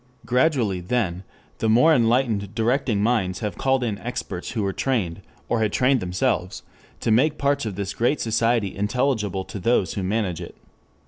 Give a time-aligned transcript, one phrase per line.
[0.25, 1.21] Gradually, then,
[1.59, 5.99] the more enlightened directing minds have called in experts who were trained, or had trained
[5.99, 6.63] themselves,
[7.01, 10.57] to make parts of this Great Society intelligible to those who manage it.